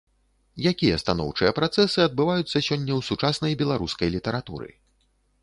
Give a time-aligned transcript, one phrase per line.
[0.69, 4.69] Якія станоўчыя працэсы адбываюцца сёння ў сучаснай беларускай літаратуры?